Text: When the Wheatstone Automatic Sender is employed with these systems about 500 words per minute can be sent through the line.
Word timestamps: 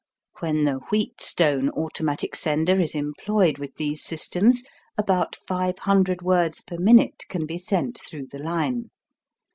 When 0.39 0.63
the 0.65 0.79
Wheatstone 0.89 1.69
Automatic 1.77 2.35
Sender 2.35 2.79
is 2.79 2.95
employed 2.95 3.59
with 3.59 3.75
these 3.75 4.03
systems 4.03 4.63
about 4.97 5.35
500 5.45 6.23
words 6.23 6.61
per 6.61 6.77
minute 6.77 7.25
can 7.29 7.45
be 7.45 7.59
sent 7.59 7.99
through 8.01 8.25
the 8.31 8.39
line. 8.39 8.89